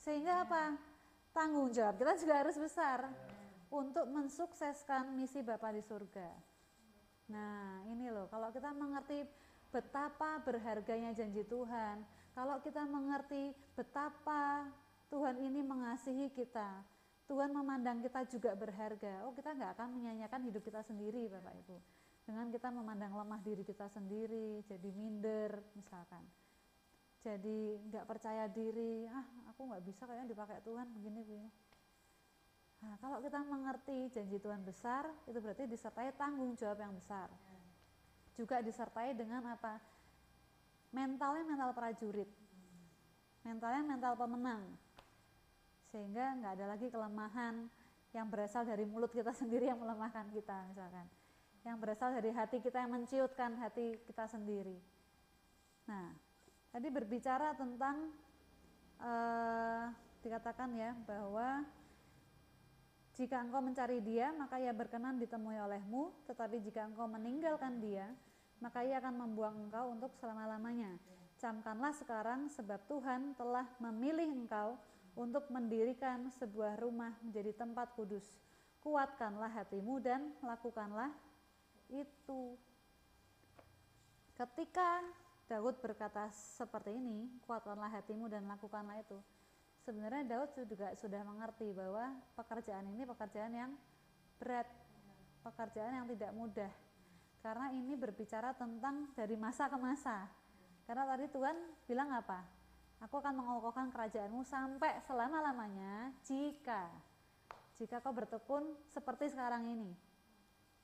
[0.00, 0.76] Sehingga apa?
[1.30, 3.06] Tanggung jawab kita juga harus besar
[3.70, 6.30] untuk mensukseskan misi Bapa di surga.
[7.30, 9.22] Nah, ini loh, kalau kita mengerti
[9.70, 12.02] betapa berharganya janji Tuhan,
[12.34, 14.66] kalau kita mengerti betapa
[15.06, 16.82] Tuhan ini mengasihi kita,
[17.30, 19.22] Tuhan memandang kita juga berharga.
[19.22, 21.76] Oh, kita nggak akan menyanyikan hidup kita sendiri, Bapak Ibu.
[22.26, 26.26] Dengan kita memandang lemah diri kita sendiri, jadi minder, misalkan
[27.20, 29.04] jadi nggak percaya diri.
[29.12, 31.50] Ah aku nggak bisa kayaknya dipakai Tuhan begini begini.
[32.80, 37.28] Nah kalau kita mengerti janji Tuhan besar itu berarti disertai tanggung jawab yang besar.
[38.32, 39.76] Juga disertai dengan apa?
[40.96, 42.30] Mentalnya mental prajurit.
[43.44, 44.64] Mentalnya mental pemenang.
[45.92, 47.68] Sehingga nggak ada lagi kelemahan
[48.16, 51.04] yang berasal dari mulut kita sendiri yang melemahkan kita misalkan.
[51.68, 54.80] Yang berasal dari hati kita yang menciutkan hati kita sendiri.
[55.84, 56.29] Nah
[56.70, 58.14] Tadi berbicara tentang
[59.02, 59.90] uh,
[60.22, 61.66] dikatakan ya bahwa
[63.18, 68.06] jika engkau mencari dia, maka ia berkenan ditemui olehmu, tetapi jika engkau meninggalkan dia,
[68.62, 70.94] maka ia akan membuang engkau untuk selama-lamanya.
[71.36, 74.78] Camkanlah sekarang sebab Tuhan telah memilih engkau
[75.18, 78.24] untuk mendirikan sebuah rumah menjadi tempat kudus.
[78.80, 81.10] Kuatkanlah hatimu dan lakukanlah
[81.92, 82.56] itu.
[84.38, 85.04] Ketika
[85.50, 89.18] Daud berkata seperti ini, kuatkanlah hatimu dan lakukanlah itu.
[89.82, 93.74] Sebenarnya Daud juga sudah mengerti bahwa pekerjaan ini pekerjaan yang
[94.38, 94.70] berat,
[95.42, 96.70] pekerjaan yang tidak mudah.
[97.42, 100.30] Karena ini berbicara tentang dari masa ke masa.
[100.86, 101.56] Karena tadi Tuhan
[101.90, 102.46] bilang apa?
[103.02, 106.86] Aku akan mengokohkan kerajaanmu sampai selama-lamanya jika
[107.80, 109.90] jika kau bertekun seperti sekarang ini.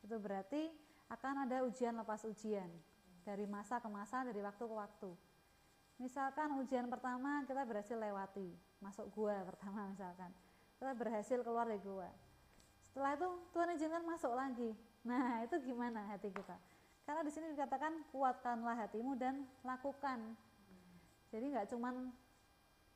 [0.02, 0.74] Itu berarti
[1.07, 2.95] akan ada ujian lepas ujian
[3.26, 5.10] dari masa ke masa, dari waktu ke waktu.
[5.98, 10.30] Misalkan ujian pertama kita berhasil lewati, masuk gua pertama misalkan.
[10.78, 12.06] Kita berhasil keluar dari gua.
[12.86, 14.70] Setelah itu Tuhan izinkan masuk lagi.
[15.02, 16.54] Nah, itu gimana hati kita?
[17.02, 20.38] Karena di sini dikatakan kuatkanlah hatimu dan lakukan
[21.30, 21.94] jadi nggak cuman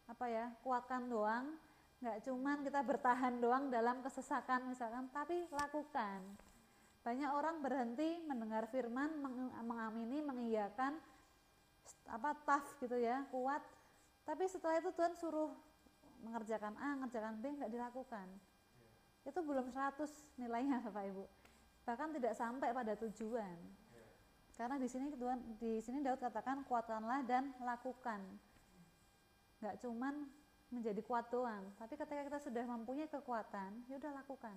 [0.09, 1.55] apa ya kuatkan doang
[2.01, 6.25] nggak cuman kita bertahan doang dalam kesesakan misalkan tapi lakukan
[7.01, 9.09] banyak orang berhenti mendengar firman
[9.65, 11.01] mengamini mengiyakan
[12.13, 13.65] apa tough gitu ya kuat.
[14.29, 15.49] Tapi setelah itu Tuhan suruh
[16.21, 18.29] mengerjakan A mengerjakan B nggak dilakukan.
[19.25, 20.05] Itu belum 100
[20.37, 21.25] nilainya Bapak Ibu.
[21.89, 23.57] Bahkan tidak sampai pada tujuan.
[24.61, 28.21] Karena di sini Tuhan di sini Daud katakan kuatkanlah dan lakukan.
[29.65, 30.29] Nggak cuman
[30.71, 34.55] menjadi kuat doang tapi ketika kita sudah mempunyai kekuatan ya udah lakukan.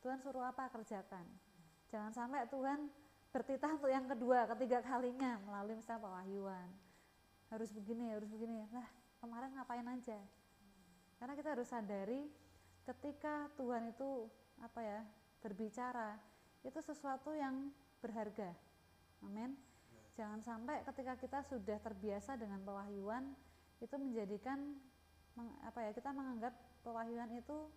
[0.00, 0.72] Tuhan suruh apa?
[0.72, 1.49] Kerjakan
[1.90, 2.88] jangan sampai Tuhan
[3.30, 6.68] bertitah untuk yang kedua ketiga kalinya melalui misalnya pewahyuan.
[7.50, 8.66] Harus begini harus begini.
[8.70, 8.86] Lah
[9.22, 10.18] kemarin ngapain aja?
[11.18, 12.26] Karena kita harus sadari
[12.86, 14.26] ketika Tuhan itu
[14.62, 15.00] apa ya
[15.42, 16.18] berbicara
[16.66, 17.70] itu sesuatu yang
[18.02, 18.50] berharga.
[19.22, 19.54] Amin.
[20.18, 23.30] Jangan sampai ketika kita sudah terbiasa dengan pewahyuan
[23.80, 24.76] itu menjadikan
[25.64, 26.52] apa ya kita menganggap
[26.84, 27.70] pewahyuan itu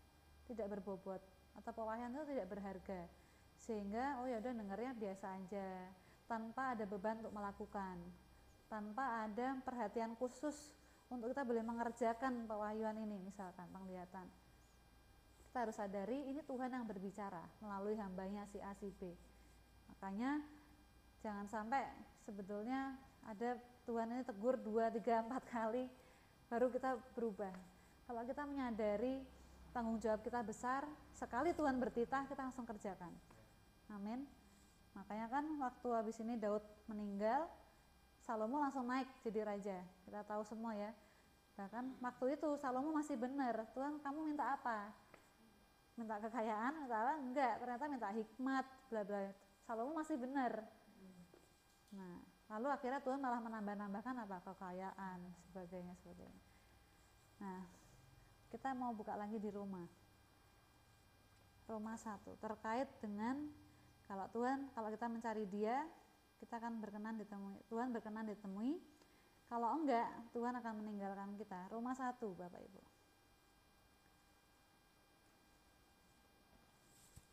[0.52, 1.22] tidak berbobot
[1.56, 3.08] atau pewahyuan itu tidak berharga
[3.64, 5.88] sehingga oh ya udah dengarnya biasa aja
[6.28, 7.96] tanpa ada beban untuk melakukan
[8.68, 10.76] tanpa ada perhatian khusus
[11.08, 14.28] untuk kita boleh mengerjakan pewahyuan ini misalkan penglihatan
[15.48, 19.16] kita harus sadari ini Tuhan yang berbicara melalui hambanya si A si B
[19.88, 20.44] makanya
[21.24, 21.88] jangan sampai
[22.28, 23.56] sebetulnya ada
[23.88, 25.88] Tuhan ini tegur dua tiga empat kali
[26.54, 27.56] baru kita berubah.
[28.06, 29.24] Kalau kita menyadari
[29.74, 33.10] tanggung jawab kita besar, sekali Tuhan bertitah kita langsung kerjakan.
[33.92, 34.24] Amin.
[34.94, 37.50] Makanya kan waktu habis ini Daud meninggal,
[38.24, 39.78] Salomo langsung naik jadi raja.
[40.08, 40.92] Kita tahu semua ya.
[41.60, 44.94] Bahkan waktu itu Salomo masih benar, Tuhan kamu minta apa?
[46.00, 47.14] Minta kekayaan, minta apa?
[47.20, 49.34] Enggak, ternyata minta hikmat, bla bla.
[49.68, 50.64] Salomo masih benar.
[51.94, 52.18] Nah,
[52.54, 54.38] Lalu akhirnya Tuhan malah menambah-nambahkan apa?
[54.46, 55.20] Kekayaan,
[55.50, 56.44] sebagainya, sebagainya.
[57.42, 57.66] Nah,
[58.54, 59.82] kita mau buka lagi di Roma.
[61.66, 63.50] Roma 1 terkait dengan
[64.14, 65.90] kalau Tuhan, kalau kita mencari Dia,
[66.38, 67.58] kita akan berkenan ditemui.
[67.66, 68.78] Tuhan berkenan ditemui.
[69.50, 70.06] Kalau enggak,
[70.38, 71.66] Tuhan akan meninggalkan kita.
[71.74, 72.82] Roma 1, Bapak Ibu.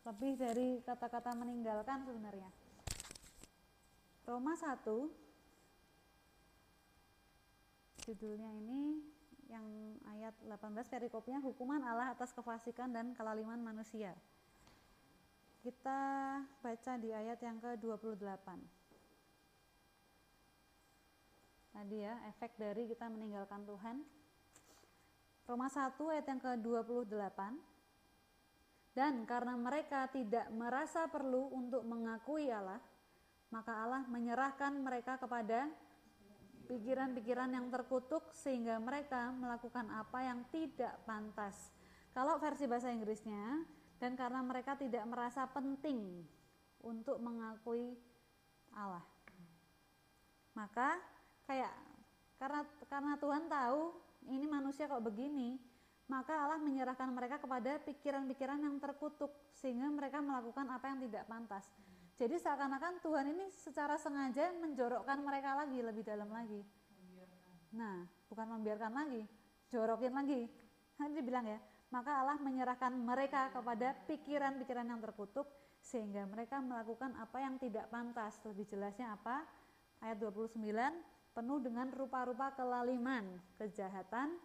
[0.08, 2.48] Lebih dari kata-kata meninggalkan sebenarnya.
[4.24, 4.80] Roma 1
[8.08, 9.04] judulnya ini
[9.52, 9.68] yang
[10.16, 14.16] ayat 18 perikopnya hukuman Allah atas kefasikan dan kelaliman manusia.
[15.60, 16.00] Kita
[16.40, 18.48] baca di ayat yang ke-28.
[21.76, 24.00] Tadi ya, efek dari kita meninggalkan Tuhan.
[25.44, 27.40] Roma 1 ayat yang ke-28.
[28.96, 32.80] Dan karena mereka tidak merasa perlu untuk mengakui Allah,
[33.52, 35.68] maka Allah menyerahkan mereka kepada
[36.72, 41.68] pikiran-pikiran yang terkutuk sehingga mereka melakukan apa yang tidak pantas.
[42.16, 43.62] Kalau versi bahasa Inggrisnya,
[44.00, 46.24] dan karena mereka tidak merasa penting
[46.80, 47.94] untuk mengakui
[48.72, 49.04] Allah.
[50.56, 50.96] Maka
[51.44, 51.70] kayak
[52.40, 53.92] karena karena Tuhan tahu
[54.32, 55.60] ini manusia kok begini,
[56.08, 61.68] maka Allah menyerahkan mereka kepada pikiran-pikiran yang terkutuk sehingga mereka melakukan apa yang tidak pantas.
[62.16, 66.60] Jadi seakan-akan Tuhan ini secara sengaja menjorokkan mereka lagi lebih dalam lagi.
[67.72, 69.22] Nah, bukan membiarkan lagi,
[69.72, 70.44] jorokin lagi.
[71.00, 71.56] Nanti dibilang ya,
[71.90, 75.46] maka Allah menyerahkan mereka kepada pikiran-pikiran yang terkutuk
[75.83, 78.38] sehingga mereka melakukan apa yang tidak pantas.
[78.46, 79.42] Lebih jelasnya apa?
[80.00, 80.55] Ayat 29,
[81.35, 83.26] penuh dengan rupa-rupa kelaliman,
[83.59, 84.38] kejahatan,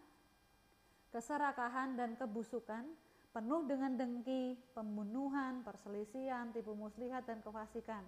[1.14, 2.84] keserakahan dan kebusukan,
[3.32, 8.04] penuh dengan dengki, pembunuhan, perselisihan, tipu muslihat, dan kefasikan.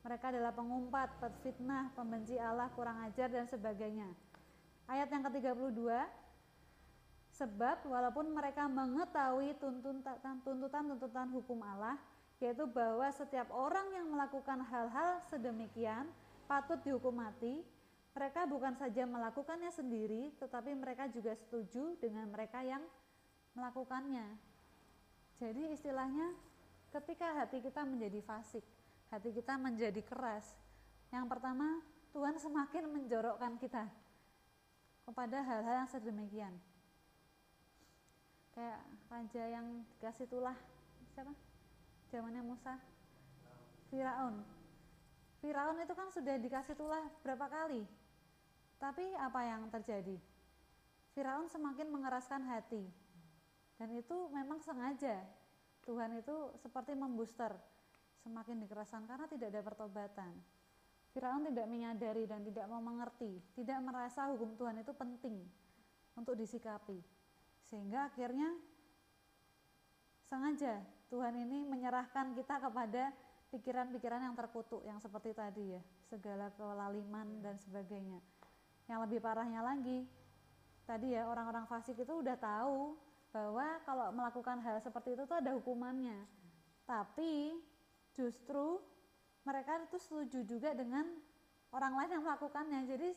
[0.00, 4.08] Mereka adalah pengumpat, petfitnah, pembenci Allah, kurang ajar, dan sebagainya.
[4.88, 5.84] Ayat yang ke-32,
[7.40, 11.96] sebab walaupun mereka mengetahui tuntutan-tuntutan hukum Allah,
[12.36, 16.04] yaitu bahwa setiap orang yang melakukan hal-hal sedemikian
[16.44, 17.64] patut dihukum mati,
[18.12, 22.84] mereka bukan saja melakukannya sendiri, tetapi mereka juga setuju dengan mereka yang
[23.56, 24.36] melakukannya.
[25.40, 26.36] Jadi istilahnya
[26.92, 28.66] ketika hati kita menjadi fasik,
[29.08, 30.44] hati kita menjadi keras,
[31.08, 31.80] yang pertama
[32.12, 33.88] Tuhan semakin menjorokkan kita
[35.08, 36.52] kepada hal-hal yang sedemikian.
[38.60, 40.52] Kayak raja yang dikasih tulah
[41.16, 41.32] siapa?
[42.12, 42.76] Zamannya Musa.
[43.88, 44.44] Firaun.
[45.40, 47.88] Firaun itu kan sudah dikasih tulah berapa kali?
[48.76, 50.20] Tapi apa yang terjadi?
[51.16, 52.84] Firaun semakin mengeraskan hati,
[53.80, 55.24] dan itu memang sengaja
[55.88, 57.56] Tuhan itu seperti membooster
[58.20, 60.36] semakin dikeraskan karena tidak ada pertobatan
[61.16, 65.42] Firaun tidak menyadari dan tidak mau mengerti, tidak merasa hukum Tuhan itu penting
[66.14, 67.19] untuk disikapi.
[67.70, 68.50] Sehingga akhirnya
[70.26, 73.14] sengaja Tuhan ini menyerahkan kita kepada
[73.50, 78.18] pikiran-pikiran yang terkutuk yang seperti tadi ya, segala kelaliman dan sebagainya.
[78.86, 80.06] Yang lebih parahnya lagi,
[80.86, 82.94] tadi ya orang-orang fasik itu udah tahu
[83.30, 86.26] bahwa kalau melakukan hal seperti itu tuh ada hukumannya.
[86.86, 87.54] Tapi
[88.14, 88.82] justru
[89.46, 91.06] mereka itu setuju juga dengan
[91.70, 92.80] orang lain yang melakukannya.
[92.86, 93.10] Jadi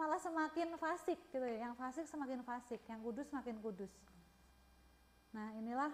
[0.00, 1.68] malah semakin fasik gitu ya.
[1.68, 3.92] Yang fasik semakin fasik, yang kudus semakin kudus.
[5.36, 5.92] Nah, inilah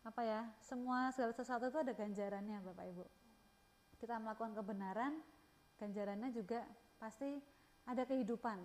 [0.00, 0.48] apa ya?
[0.64, 3.04] Semua segala sesuatu itu ada ganjarannya, Bapak Ibu.
[4.00, 5.20] Kita melakukan kebenaran,
[5.76, 6.64] ganjarannya juga
[6.96, 7.36] pasti
[7.84, 8.56] ada kehidupan.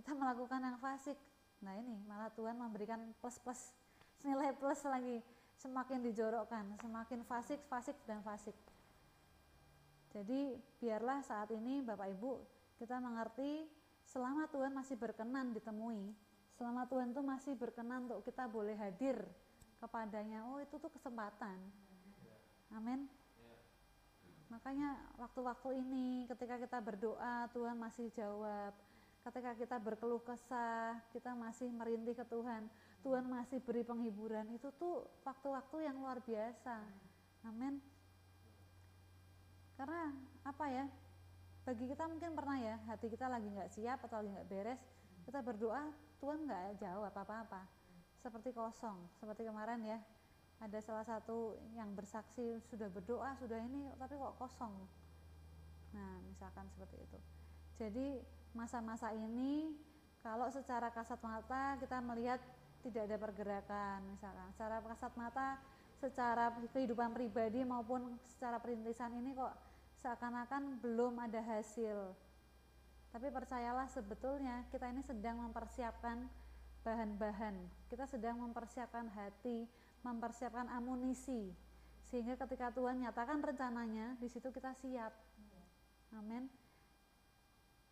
[0.00, 1.20] Kita melakukan yang fasik,
[1.60, 3.72] Nah ini malah Tuhan memberikan plus-plus
[4.24, 5.20] nilai plus lagi
[5.60, 8.56] semakin dijorokkan, semakin fasik, fasik dan fasik.
[10.10, 12.32] Jadi biarlah saat ini Bapak Ibu
[12.80, 13.68] kita mengerti
[14.08, 16.16] selama Tuhan masih berkenan ditemui,
[16.56, 19.20] selama Tuhan itu masih berkenan untuk kita boleh hadir
[19.84, 21.60] kepadanya, oh itu tuh kesempatan.
[22.72, 23.04] Amin.
[24.48, 28.74] Makanya waktu-waktu ini ketika kita berdoa Tuhan masih jawab,
[29.28, 32.66] ketika kita berkeluh kesah, kita masih merintih ke Tuhan,
[33.04, 36.82] Tuhan masih beri penghiburan, itu tuh waktu-waktu yang luar biasa.
[37.46, 37.78] Amin.
[39.78, 40.12] Karena
[40.42, 40.86] apa ya?
[41.70, 44.82] Bagi kita mungkin pernah ya, hati kita lagi nggak siap atau lagi nggak beres,
[45.22, 45.86] kita berdoa,
[46.18, 47.62] Tuhan nggak jawab apa-apa.
[48.18, 50.02] Seperti kosong, seperti kemarin ya,
[50.58, 54.82] ada salah satu yang bersaksi sudah berdoa, sudah ini, tapi kok kosong.
[55.94, 57.18] Nah, misalkan seperti itu.
[57.78, 58.18] Jadi
[58.50, 59.70] masa-masa ini
[60.26, 62.42] kalau secara kasat mata kita melihat
[62.82, 65.62] tidak ada pergerakan misalkan secara kasat mata
[66.02, 69.69] secara kehidupan pribadi maupun secara perintisan ini kok
[70.00, 72.16] seakan-akan belum ada hasil.
[73.10, 76.24] Tapi percayalah sebetulnya kita ini sedang mempersiapkan
[76.80, 77.56] bahan-bahan.
[77.92, 79.68] Kita sedang mempersiapkan hati
[80.00, 81.52] mempersiapkan amunisi
[82.08, 85.12] sehingga ketika Tuhan nyatakan rencananya di situ kita siap.
[86.16, 86.48] Amin.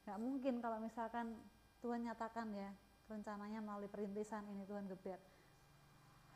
[0.09, 1.37] Nggak mungkin kalau misalkan
[1.85, 2.73] Tuhan nyatakan ya
[3.07, 5.21] rencananya melalui perintisan ini Tuhan geber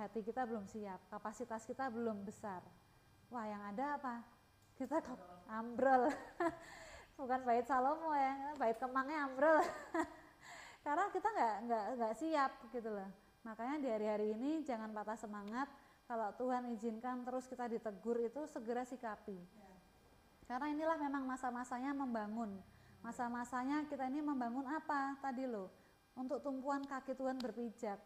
[0.00, 2.64] hati kita belum siap kapasitas kita belum besar.
[3.32, 4.20] Wah yang ada apa
[4.82, 6.10] kita kok ambrol
[7.18, 9.62] bukan bait Salomo ya bait kemangnya ambrol
[10.84, 13.10] karena kita nggak nggak nggak siap gitu loh
[13.46, 15.70] makanya di hari-hari ini jangan patah semangat
[16.10, 19.38] kalau Tuhan izinkan terus kita ditegur itu segera sikapi
[20.50, 22.58] karena inilah memang masa-masanya membangun
[23.02, 25.66] Masa-masanya kita ini membangun apa tadi loh?
[26.14, 27.98] Untuk tumpuan kaki Tuhan berpijak.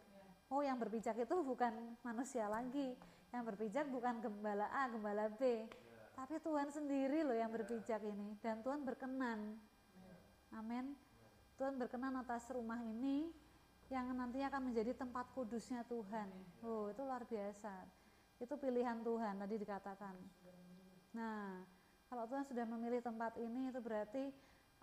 [0.49, 2.97] Oh, yang berpijak itu bukan manusia lagi.
[3.29, 5.69] Yang berpijak bukan gembala A, gembala B.
[6.17, 8.41] Tapi Tuhan sendiri loh yang berpijak ini.
[8.41, 9.61] Dan Tuhan berkenan.
[10.57, 10.97] Amin.
[11.61, 13.29] Tuhan berkenan atas rumah ini
[13.93, 16.29] yang nantinya akan menjadi tempat kudusnya Tuhan.
[16.65, 17.85] Oh, itu luar biasa.
[18.41, 20.17] Itu pilihan Tuhan tadi dikatakan.
[21.17, 21.65] Nah,
[22.09, 24.33] kalau Tuhan sudah memilih tempat ini itu berarti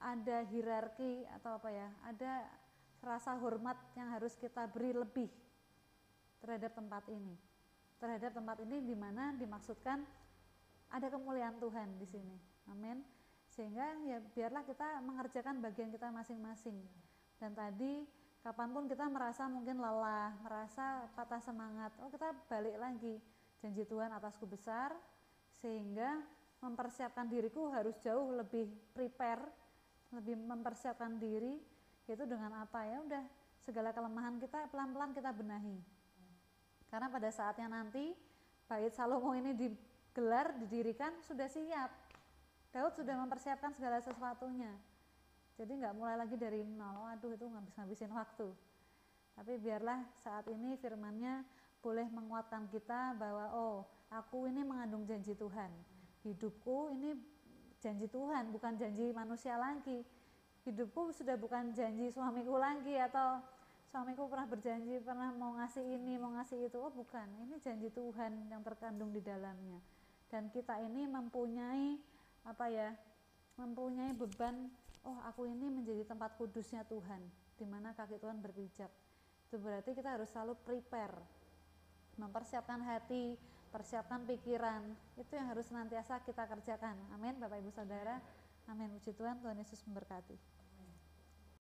[0.02, 2.46] ada hierarki atau apa ya, ada
[3.04, 5.30] rasa hormat yang harus kita beri lebih
[6.42, 7.36] terhadap tempat ini.
[8.00, 10.04] Terhadap tempat ini di mana dimaksudkan
[10.94, 12.38] ada kemuliaan Tuhan di sini.
[12.70, 13.02] Amin.
[13.50, 16.78] Sehingga ya biarlah kita mengerjakan bagian kita masing-masing.
[17.42, 18.06] Dan tadi
[18.46, 23.18] kapan pun kita merasa mungkin lelah, merasa patah semangat, oh kita balik lagi.
[23.58, 24.94] Janji Tuhan atasku besar,
[25.58, 26.22] sehingga
[26.64, 29.44] mempersiapkan diriku harus jauh lebih prepare
[30.14, 31.58] lebih mempersiapkan diri
[32.06, 33.24] itu dengan apa ya udah
[33.66, 35.78] segala kelemahan kita pelan-pelan kita benahi
[36.88, 38.14] karena pada saatnya nanti
[38.70, 39.52] bait Salomo ini
[40.14, 41.90] digelar didirikan sudah siap
[42.70, 44.70] Daud sudah mempersiapkan segala sesuatunya
[45.58, 48.54] jadi nggak mulai lagi dari nol aduh itu ngabis-ngabisin waktu
[49.34, 51.42] tapi biarlah saat ini firmannya
[51.82, 53.78] boleh menguatkan kita bahwa oh
[54.14, 55.74] aku ini mengandung janji Tuhan
[56.22, 57.34] hidupku ini
[57.84, 60.00] janji Tuhan, bukan janji manusia lagi.
[60.64, 63.44] Hidupku sudah bukan janji suamiku lagi atau
[63.92, 66.80] suamiku pernah berjanji pernah mau ngasih ini, mau ngasih itu.
[66.80, 67.28] Oh, bukan.
[67.44, 69.84] Ini janji Tuhan yang terkandung di dalamnya.
[70.34, 72.02] Dan kita ini mempunyai
[72.50, 72.90] apa ya?
[73.62, 74.66] Mempunyai beban,
[75.06, 77.22] oh aku ini menjadi tempat kudusnya Tuhan,
[77.62, 78.90] di mana kaki Tuhan berpijak.
[79.46, 81.22] Itu berarti kita harus selalu prepare,
[82.18, 83.38] mempersiapkan hati,
[83.74, 84.86] persiapkan pikiran
[85.18, 88.22] itu yang harus senantiasa kita kerjakan amin Bapak Ibu Saudara
[88.70, 90.38] amin puji Tuhan Tuhan Yesus memberkati